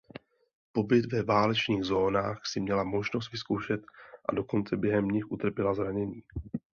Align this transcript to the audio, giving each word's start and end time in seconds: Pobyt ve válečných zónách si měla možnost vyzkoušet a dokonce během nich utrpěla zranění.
Pobyt 0.73 1.13
ve 1.13 1.23
válečných 1.23 1.83
zónách 1.83 2.41
si 2.45 2.59
měla 2.59 2.83
možnost 2.83 3.31
vyzkoušet 3.31 3.81
a 4.29 4.35
dokonce 4.35 4.77
během 4.77 5.07
nich 5.07 5.31
utrpěla 5.31 5.73
zranění. 5.73 6.23